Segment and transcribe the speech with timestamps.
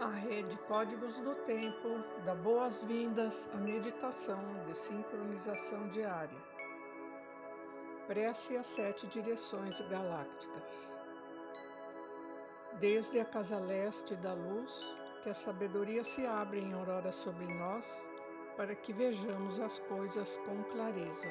[0.00, 6.38] A rede Códigos do Tempo dá boas-vindas à meditação de sincronização diária.
[8.06, 10.90] Prece às sete direções galácticas.
[12.80, 14.72] Desde a casa leste da luz,
[15.22, 17.86] que a sabedoria se abre em aurora sobre nós,
[18.56, 21.30] para que vejamos as coisas com clareza.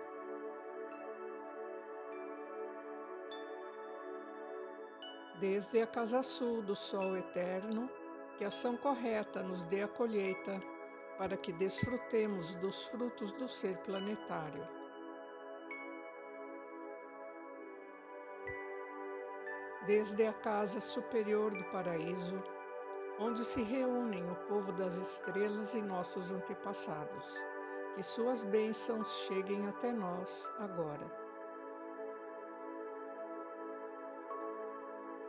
[5.41, 7.89] Desde a casa sul do sol eterno,
[8.37, 10.61] que ação correta nos dê a colheita,
[11.17, 14.67] para que desfrutemos dos frutos do ser planetário.
[19.87, 22.41] Desde a casa superior do paraíso,
[23.19, 27.25] onde se reúnem o povo das estrelas e nossos antepassados,
[27.95, 31.20] que suas bênçãos cheguem até nós agora.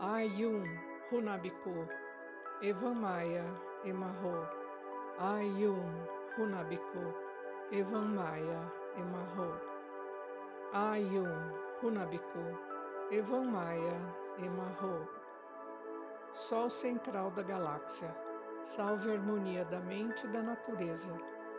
[0.00, 0.78] Ayun
[1.10, 1.88] Hunabiku
[2.62, 3.42] Evamaya
[3.84, 4.46] Emarro
[5.18, 5.90] Ayun
[6.38, 7.12] Hunabiku
[7.72, 8.62] Evamaya
[8.96, 9.58] Emarro
[10.72, 11.50] Ayun
[11.82, 12.56] Hunabiku
[13.10, 13.98] Evamaya
[14.38, 15.08] Emarro
[16.32, 18.14] Sol central da galáxia,
[18.62, 21.12] salve a harmonia da mente e da natureza.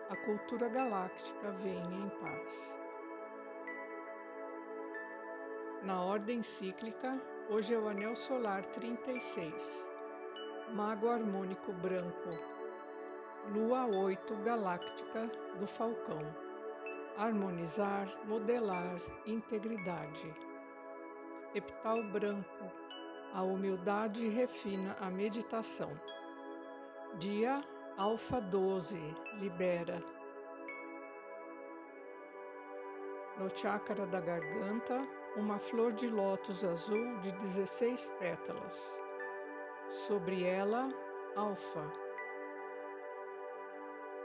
[0.10, 2.78] A cultura galáctica venha em paz.
[5.84, 7.20] Na ordem cíclica,
[7.52, 9.90] Hoje é o anel solar 36,
[10.72, 12.30] Mago harmônico branco,
[13.52, 15.26] Lua 8 galáctica
[15.60, 16.22] do Falcão.
[17.18, 20.32] Harmonizar, modelar, integridade.
[21.56, 22.72] Epital branco,
[23.34, 26.00] a humildade refina a meditação.
[27.18, 27.64] Dia
[27.98, 28.96] Alfa 12,
[29.40, 30.04] libera.
[33.40, 35.02] No chakra da garganta,
[35.40, 39.02] uma flor de lótus azul de 16 pétalas.
[39.88, 40.90] Sobre ela,
[41.36, 41.90] Alfa.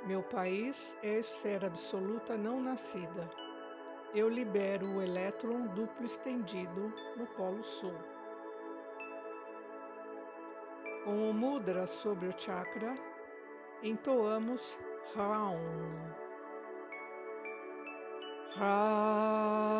[0.06, 3.30] Meu país é a esfera absoluta não nascida.
[4.12, 7.94] Eu libero o elétron duplo estendido no Polo Sul.
[11.04, 12.94] Com o mudra sobre o chakra,
[13.82, 14.78] entoamos
[15.14, 16.14] Raum.
[18.56, 19.73] Raum.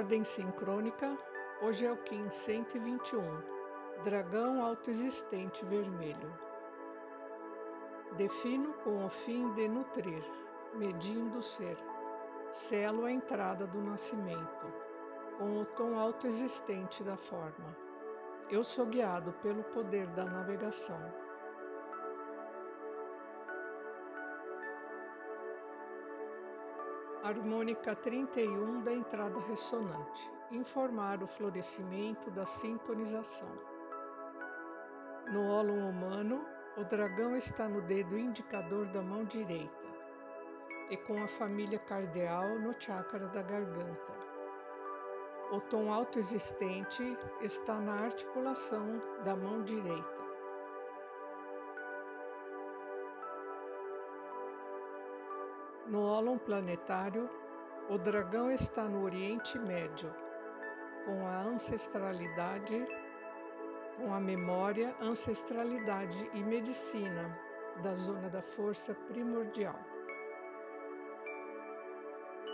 [0.00, 1.14] Ordem sincrônica,
[1.60, 3.22] hoje é o Kim 121,
[4.02, 6.32] Dragão Autoexistente Vermelho.
[8.16, 10.24] Defino com o fim de nutrir,
[10.72, 11.76] medindo o ser.
[12.50, 14.66] Selo a entrada do nascimento,
[15.36, 17.76] com o tom autoexistente da forma.
[18.48, 20.98] Eu sou guiado pelo poder da navegação.
[27.22, 30.32] Harmônica 31 da entrada ressonante.
[30.50, 33.50] Informar o florescimento da sintonização.
[35.30, 36.42] No ólon humano,
[36.78, 39.86] o dragão está no dedo indicador da mão direita
[40.88, 44.12] e com a família cardeal no chakra da garganta.
[45.52, 50.19] O tom autoexistente está na articulação da mão direita.
[55.90, 57.28] No ólon planetário,
[57.88, 60.14] o dragão está no Oriente Médio,
[61.04, 62.86] com a ancestralidade,
[63.96, 67.36] com a memória, ancestralidade e medicina
[67.82, 69.74] da zona da força primordial.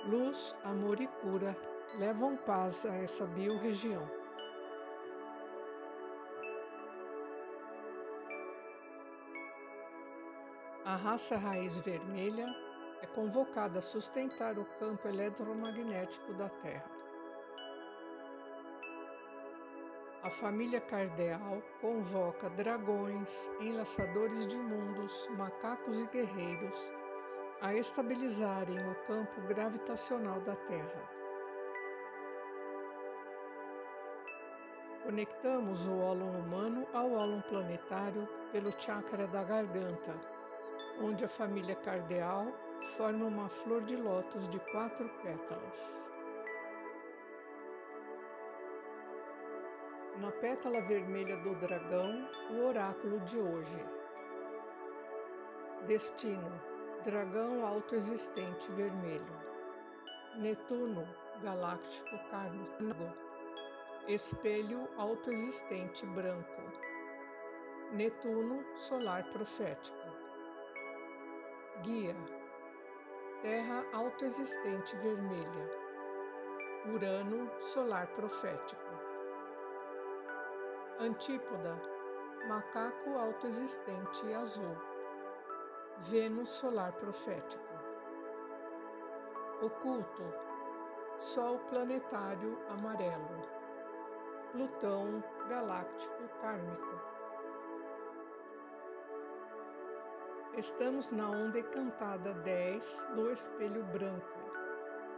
[0.07, 1.55] Luz, amor e cura
[1.99, 4.11] levam paz a essa biorregião.
[10.87, 12.47] A raça raiz vermelha
[13.03, 16.91] é convocada a sustentar o campo eletromagnético da Terra.
[20.23, 26.93] A família cardeal convoca dragões, enlaçadores de mundos, macacos e guerreiros
[27.61, 31.17] a estabilizarem o campo gravitacional da Terra.
[35.05, 40.15] Conectamos o ólon humano ao ólon planetário pelo chakra da garganta,
[41.01, 42.53] onde a família cardeal
[42.97, 46.11] forma uma flor de lótus de quatro pétalas.
[50.19, 53.85] Na pétala vermelha do dragão, o oráculo de hoje.
[55.87, 56.61] Destino:
[57.05, 59.41] dragão autoexistente vermelho.
[60.37, 61.07] Netuno,
[61.43, 62.95] galáctico kármico.
[64.09, 66.63] Espelho autoexistente branco.
[67.93, 70.09] Netuno, solar profético.
[71.83, 72.17] Guia:
[73.47, 75.71] Terra autoexistente vermelha.
[76.93, 78.91] Urano, solar profético.
[80.99, 81.81] Antípoda,
[82.49, 84.77] macaco autoexistente azul.
[86.11, 87.65] Vênus solar profético.
[89.63, 90.25] Oculto,
[91.21, 93.49] Sol planetário amarelo.
[94.51, 97.16] Plutão galáctico kármico.
[100.57, 104.39] Estamos na onda encantada 10 do espelho branco,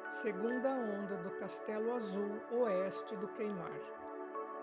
[0.09, 3.81] segunda onda do castelo azul oeste do queimar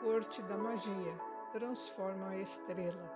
[0.02, 1.18] corte da magia,
[1.54, 3.12] transforma a estrela.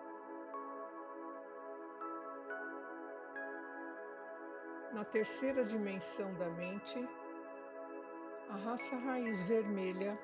[4.93, 7.07] Na terceira dimensão da mente,
[8.49, 10.17] a raça raiz vermelha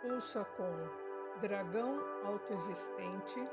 [0.00, 3.44] pulsa com dragão autoexistente,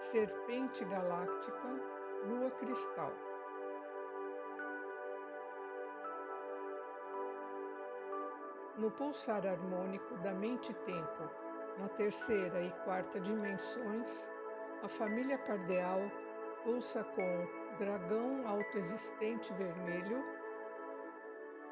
[0.00, 1.91] serpente galáctica,
[2.24, 3.12] lua cristal.
[8.76, 11.30] No pulsar harmônico da mente-tempo,
[11.78, 14.30] na terceira e quarta dimensões,
[14.82, 16.00] a família cardeal
[16.64, 17.46] pulsa com
[17.78, 20.24] dragão autoexistente vermelho,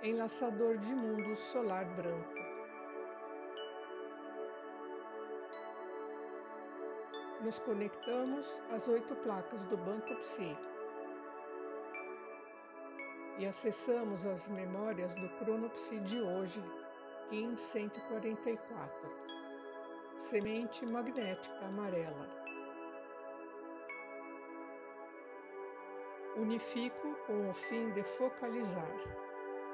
[0.02, 2.39] enlaçador de mundos solar branco.
[7.42, 10.56] Nos conectamos às oito placas do Banco Psi
[13.38, 16.62] e acessamos as memórias do Cronopsi de hoje,
[17.30, 19.30] Kim 144
[20.20, 22.28] semente magnética amarela.
[26.36, 28.94] Unifico com o fim de focalizar,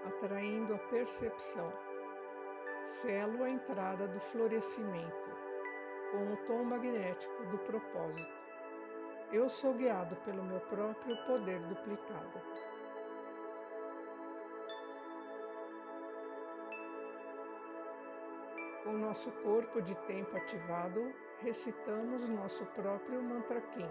[0.06, 1.72] atraindo a percepção.
[2.84, 5.35] Selo a entrada do florescimento,
[6.10, 8.46] com o tom magnético do propósito.
[9.32, 12.40] Eu sou guiado pelo meu próprio poder duplicado.
[18.84, 23.90] Com nosso corpo de tempo ativado, recitamos nosso próprio mantra Kim.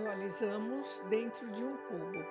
[0.00, 2.24] Visualizamos dentro de um cubo.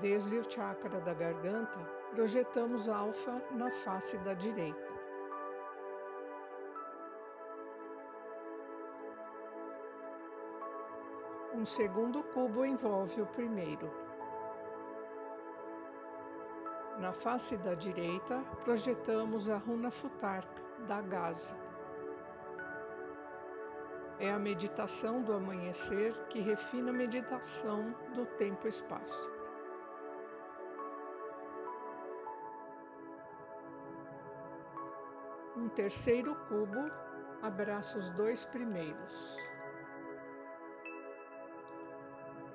[0.00, 1.78] Desde o chakra da garganta,
[2.14, 4.92] projetamos alfa na face da direita.
[11.54, 13.90] Um segundo cubo envolve o primeiro.
[16.98, 21.71] Na face da direita, projetamos a runa Futark da Gaza.
[24.18, 29.30] É a meditação do amanhecer que refina a meditação do tempo-espaço.
[35.56, 36.90] Um terceiro cubo
[37.42, 39.36] abraça os dois primeiros.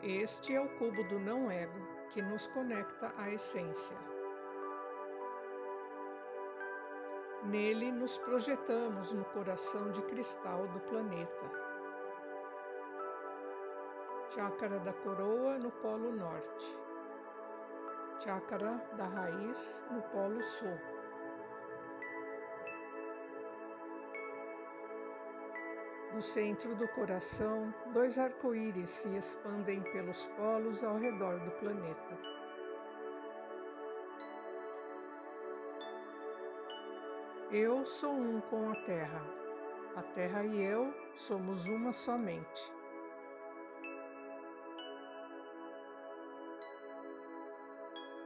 [0.02, 1.80] Este é o cubo do não-ego
[2.12, 3.98] que nos conecta à essência.
[7.48, 11.51] Nele nos projetamos no coração de cristal do planeta.
[14.32, 16.77] Chácara da Coroa no Polo Norte.
[18.20, 20.77] chácara da raiz no Polo Sul.
[26.13, 32.37] No centro do coração, dois arco-íris se expandem pelos polos ao redor do planeta.
[37.50, 39.24] Eu sou um com a Terra.
[39.96, 42.74] A Terra e eu somos uma somente.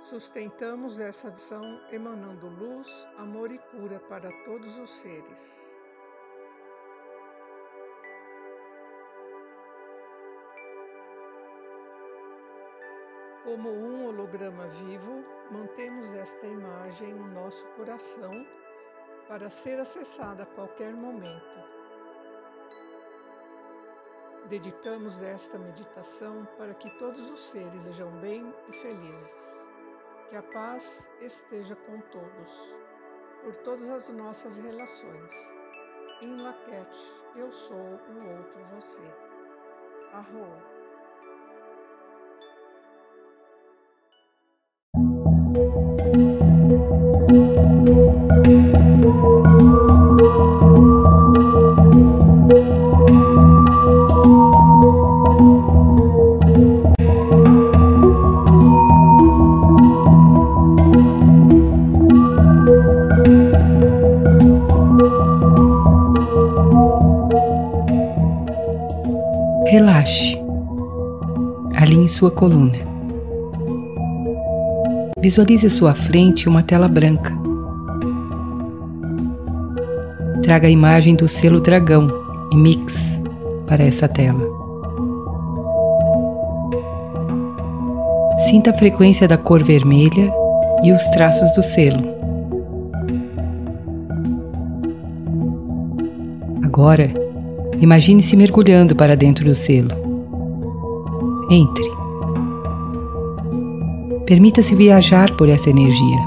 [0.01, 1.61] Sustentamos essa visão
[1.91, 5.71] emanando luz, amor e cura para todos os seres.
[13.43, 18.43] Como um holograma vivo, mantemos esta imagem no nosso coração
[19.31, 21.63] para ser acessada a qualquer momento.
[24.49, 29.69] Dedicamos esta meditação para que todos os seres sejam bem e felizes.
[30.29, 32.75] Que a paz esteja com todos,
[33.41, 35.53] por todas as nossas relações.
[36.21, 39.01] Em Laquete, eu sou o outro você.
[40.11, 40.80] Arroa.
[72.31, 72.77] Sua coluna.
[75.19, 77.31] Visualize à sua frente uma tela branca.
[80.41, 82.09] Traga a imagem do selo dragão
[82.51, 83.19] e mix
[83.67, 84.41] para essa tela.
[88.49, 90.33] Sinta a frequência da cor vermelha
[90.83, 92.01] e os traços do selo.
[96.63, 97.21] Agora,
[97.81, 99.89] Imagine-se mergulhando para dentro do selo.
[101.49, 102.00] Entre.
[104.25, 106.17] Permita-se viajar por essa energia.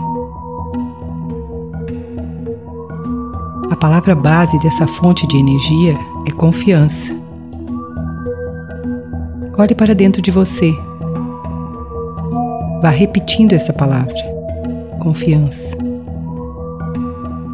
[3.70, 7.16] A palavra base dessa fonte de energia é confiança.
[9.56, 10.72] Olhe para dentro de você.
[12.82, 14.14] Vá repetindo essa palavra.
[15.00, 15.76] Confiança.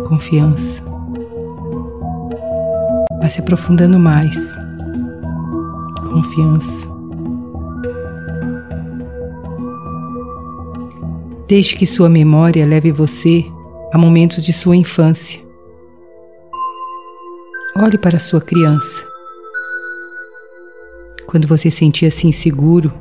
[0.09, 0.90] Confiança
[3.20, 4.59] vai se aprofundando mais.
[6.11, 6.89] Confiança.
[11.50, 13.45] Deixe que sua memória leve você
[13.92, 15.40] a momentos de sua infância.
[17.76, 19.04] Olhe para sua criança.
[21.26, 22.92] Quando você sentia-se inseguro,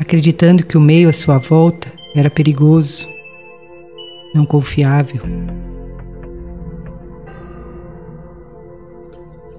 [0.00, 3.06] acreditando que o meio à sua volta era perigoso,
[4.34, 5.22] não confiável.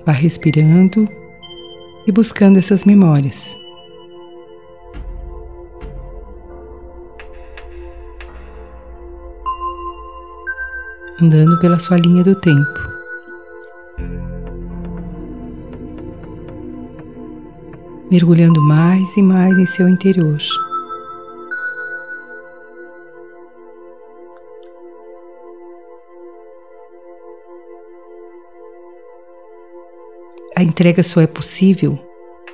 [0.05, 1.07] Vá respirando
[2.05, 3.60] e buscando essas memórias.
[11.21, 12.79] Andando pela sua linha do tempo.
[18.09, 20.39] Mergulhando mais e mais em seu interior.
[30.57, 31.99] A entrega só é possível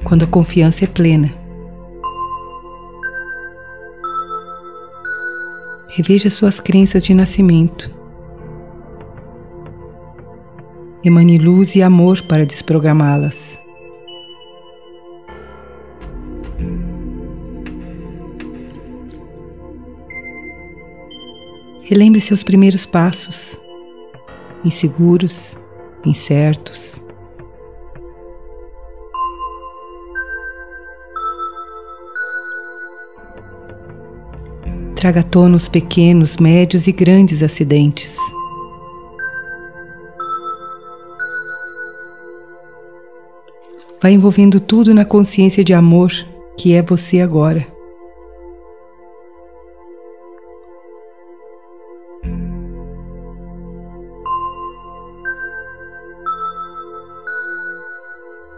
[0.03, 1.33] quando a confiança é plena.
[5.87, 7.96] Reveja suas crenças de nascimento.
[11.07, 13.57] Emane luz e amor para desprogramá-las.
[21.85, 23.57] Relembre seus primeiros passos,
[24.65, 25.57] inseguros,
[26.05, 27.01] incertos
[34.95, 35.23] traga à
[35.69, 38.17] pequenos, médios e grandes acidentes.
[44.07, 46.13] Vai envolvendo tudo na consciência de amor
[46.57, 47.67] que é você agora.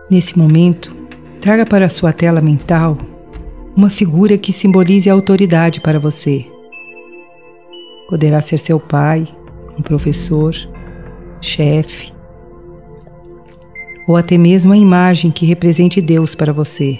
[0.07, 0.95] Nesse momento,
[1.41, 2.95] traga para a sua tela mental
[3.75, 6.45] uma figura que simbolize a autoridade para você.
[8.07, 9.27] Poderá ser seu pai,
[9.75, 10.53] um professor,
[11.41, 12.13] chefe,
[14.09, 16.97] ou até mesmo a imagem que represente Deus para você.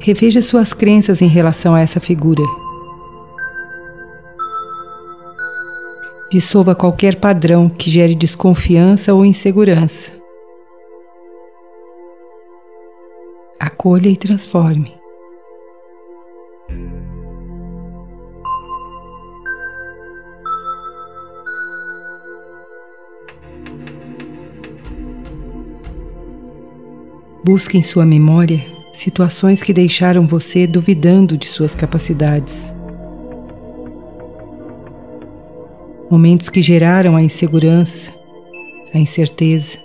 [0.00, 2.42] Reveja suas crenças em relação a essa figura.
[6.32, 10.23] Dissolva qualquer padrão que gere desconfiança ou insegurança.
[13.66, 14.92] Acolha e transforme.
[27.42, 32.74] Busque em sua memória situações que deixaram você duvidando de suas capacidades.
[36.10, 38.12] Momentos que geraram a insegurança,
[38.92, 39.83] a incerteza.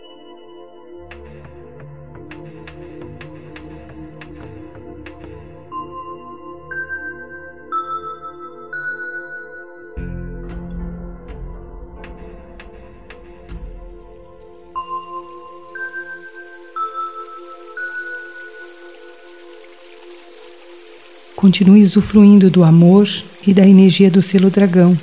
[21.40, 23.08] Continue usufruindo do amor
[23.48, 25.00] e da energia do selo dragão,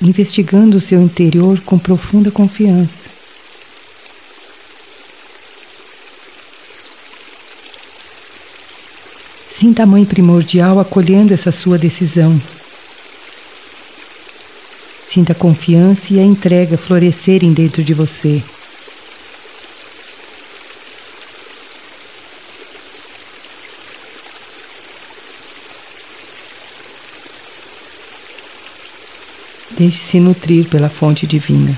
[0.00, 3.10] investigando o seu interior com profunda confiança.
[9.46, 12.40] Sinta a Mãe Primordial acolhendo essa sua decisão.
[15.06, 18.42] Sinta a confiança e a entrega florescerem dentro de você.
[29.76, 31.76] Deixe-se nutrir pela fonte divina.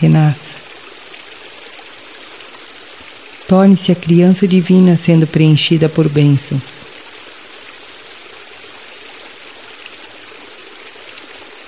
[0.00, 0.56] Renasça.
[3.46, 6.86] Torne-se a criança divina sendo preenchida por bênçãos.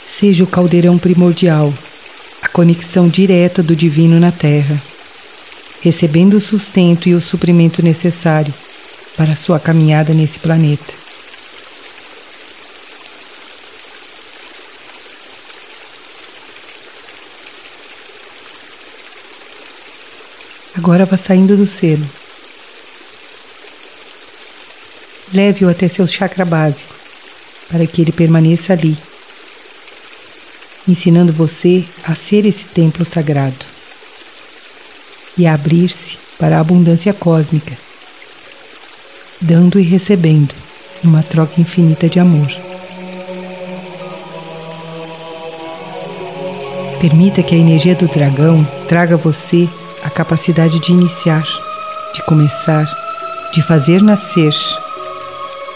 [0.02, 1.72] Seja o caldeirão primordial,
[2.42, 4.82] a conexão direta do divino na Terra,
[5.82, 8.52] recebendo o sustento e o suprimento necessário
[9.16, 11.07] para a sua caminhada nesse planeta.
[20.78, 22.08] Agora vá saindo do selo.
[25.34, 26.94] Leve-o até seu chakra básico,
[27.68, 28.96] para que ele permaneça ali,
[30.86, 33.66] ensinando você a ser esse templo sagrado
[35.36, 37.76] e a abrir-se para a abundância cósmica,
[39.40, 40.54] dando e recebendo
[41.02, 42.48] numa troca infinita de amor.
[47.00, 49.68] Permita que a energia do dragão traga você
[50.08, 51.44] a capacidade de iniciar,
[52.14, 52.86] de começar,
[53.52, 54.54] de fazer nascer,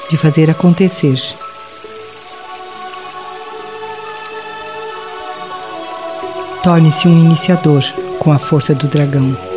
[0.08, 1.20] de fazer acontecer.
[6.62, 7.84] Torne-se um iniciador
[8.18, 9.51] com a força do dragão.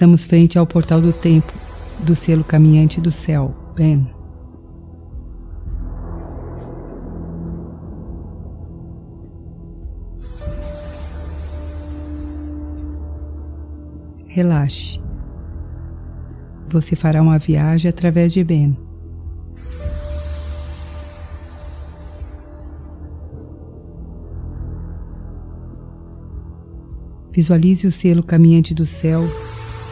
[0.00, 1.52] Estamos frente ao portal do tempo
[2.06, 4.10] do selo caminhante do céu, Ben.
[14.26, 14.98] Relaxe.
[16.70, 18.74] Você fará uma viagem através de Ben.
[27.30, 29.20] Visualize o selo caminhante do céu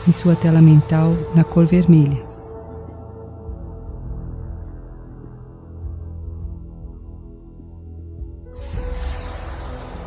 [0.09, 2.27] em sua tela mental na cor vermelha.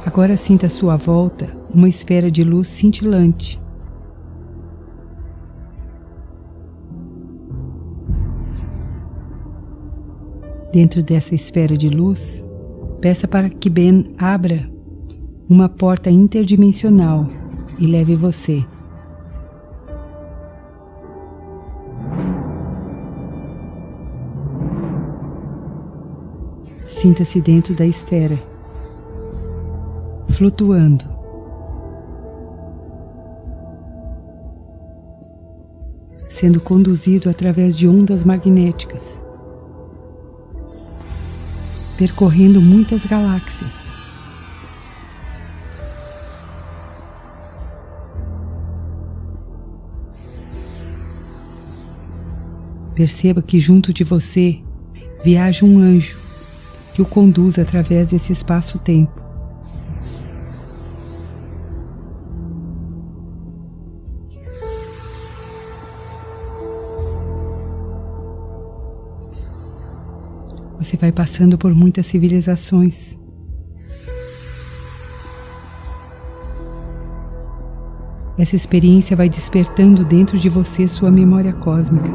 [0.07, 3.59] Agora sinta à sua volta uma esfera de luz cintilante.
[10.73, 12.43] Dentro dessa esfera de luz,
[13.01, 14.67] peça para que Ben abra
[15.47, 17.27] uma porta interdimensional
[17.79, 18.63] e leve você.
[27.01, 28.37] Sinta-se dentro da esfera,
[30.29, 31.03] flutuando.
[36.31, 39.19] Sendo conduzido através de ondas magnéticas,
[41.97, 43.91] percorrendo muitas galáxias.
[52.93, 54.61] Perceba que junto de você
[55.23, 56.20] viaja um anjo
[56.93, 59.21] que o conduz através desse espaço-tempo.
[70.79, 73.17] Você vai passando por muitas civilizações.
[78.37, 82.11] Essa experiência vai despertando dentro de você sua memória cósmica.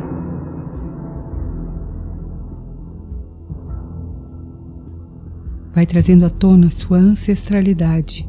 [5.77, 8.27] Vai trazendo à tona sua ancestralidade.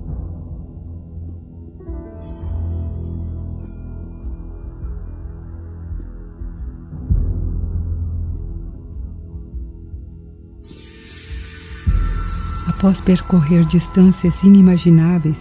[12.68, 15.40] Após percorrer distâncias inimagináveis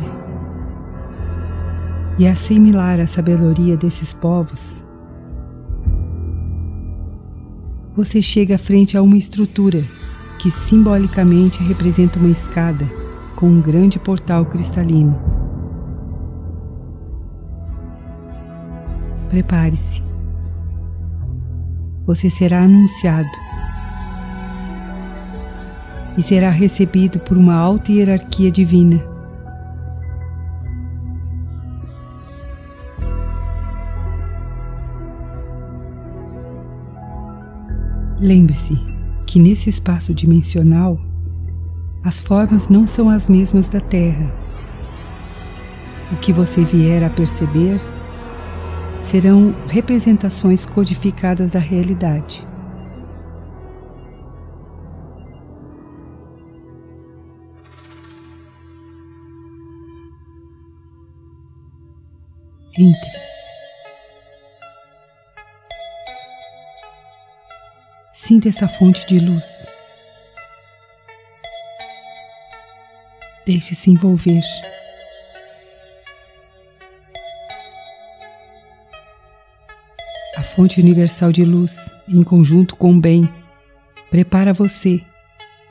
[2.21, 4.85] e assimilar a sabedoria desses povos,
[7.97, 9.81] você chega frente a uma estrutura
[10.39, 12.85] que simbolicamente representa uma escada
[13.35, 15.19] com um grande portal cristalino.
[19.29, 20.03] Prepare-se.
[22.07, 23.29] Você será anunciado
[26.17, 29.03] e será recebido por uma alta hierarquia divina.
[38.19, 38.96] Lembre-se
[39.37, 40.99] que nesse espaço dimensional
[42.03, 44.35] as formas não são as mesmas da Terra.
[46.11, 47.79] O que você vier a perceber
[49.03, 52.43] serão representações codificadas da realidade.
[62.79, 63.26] Entre.
[68.27, 69.69] Sinta essa fonte de luz.
[73.47, 74.43] Deixe-se envolver.
[80.37, 83.33] A fonte universal de luz, em conjunto com o bem,
[84.11, 85.01] prepara você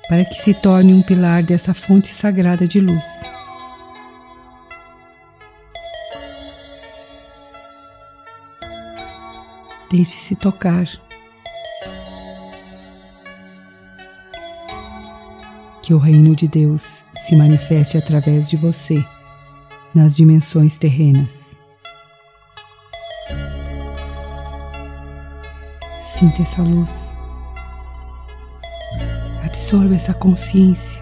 [0.07, 3.05] para que se torne um pilar dessa fonte sagrada de luz.
[9.91, 11.04] Deixe-se tocar.
[15.85, 19.05] Que o reino de Deus se manifeste através de você
[19.93, 21.59] nas dimensões terrenas.
[26.01, 27.13] Sinta essa luz.
[29.45, 30.99] Absorva essa consciência.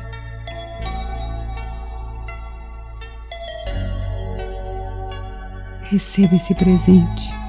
[5.84, 7.43] Receba esse presente.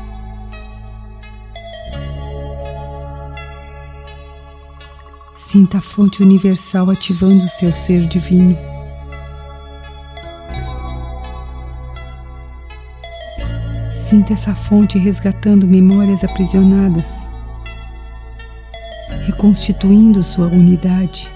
[5.55, 8.59] Sinta a fonte universal ativando o seu ser divino.
[14.11, 17.07] Sinta essa fonte resgatando memórias aprisionadas,
[19.27, 21.31] reconstituindo sua unidade,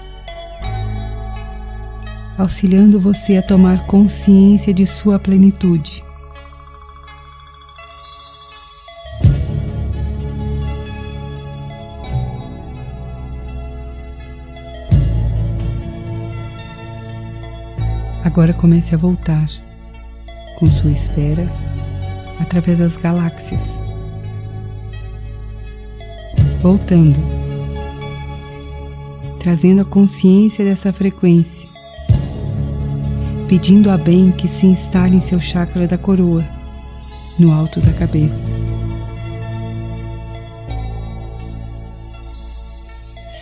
[2.37, 6.03] auxiliando você a tomar consciência de sua plenitude.
[18.29, 19.49] Agora comece a voltar
[20.59, 21.51] com sua esfera
[22.39, 23.81] através das galáxias.
[26.61, 27.17] Voltando,
[29.39, 31.67] trazendo a consciência dessa frequência
[33.47, 36.47] pedindo a bem que se instale em seu chakra da coroa,
[37.39, 38.45] no alto da cabeça.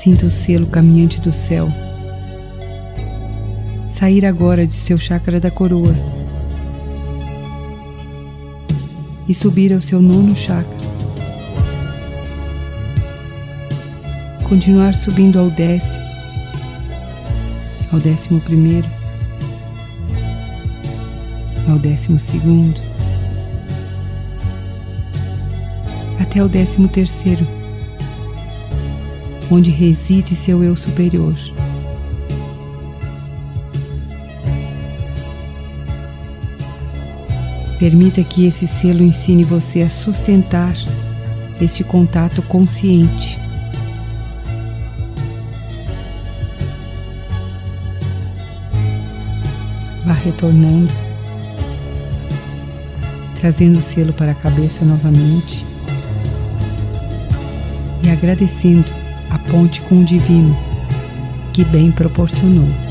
[0.01, 1.67] Sinta o selo caminhante do céu
[3.97, 5.95] sair agora de seu chakra da coroa
[9.27, 10.77] e subir ao seu nono chakra.
[14.47, 16.03] Continuar subindo ao décimo,
[17.91, 18.87] ao décimo primeiro,
[21.67, 22.79] ao décimo segundo,
[26.21, 27.45] até o décimo terceiro,
[29.51, 31.46] onde reside seu eu superior.
[37.79, 40.73] Permita que esse selo ensine você a sustentar
[41.61, 43.37] este contato consciente.
[50.05, 50.91] Vá retornando,
[53.39, 55.65] trazendo o selo para a cabeça novamente
[58.03, 58.87] e agradecendo
[59.29, 60.55] a ponte com o Divino
[61.57, 62.86] que bem proporcionou.